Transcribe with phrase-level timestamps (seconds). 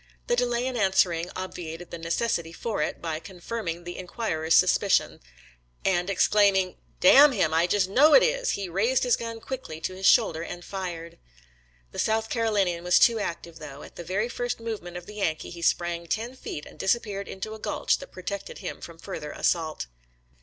[0.25, 5.21] The delay in answering obviated the necessity for it by con firming the inquirer's suspicions,
[5.85, 9.39] and, exclaim ing," D n him, I just know it is!" he raised his gun
[9.39, 11.19] quickly to his shoulder and fired.
[11.91, 15.51] The South Carolinian was too active, though; at the very first movement of the Yankee,
[15.51, 19.29] he sprang ten feet and disappeared into a gulch that pro tected him from further
[19.29, 19.85] assault.